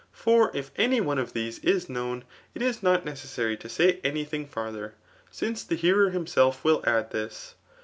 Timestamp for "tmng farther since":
4.25-5.63